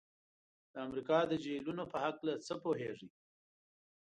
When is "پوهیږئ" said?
2.63-3.09